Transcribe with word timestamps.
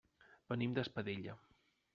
Venim 0.53 0.73
d'Espadella. 0.79 1.37